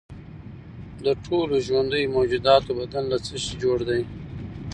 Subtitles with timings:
[1.05, 4.01] د ټولو ژوندیو موجوداتو بدن له څه شي جوړ دی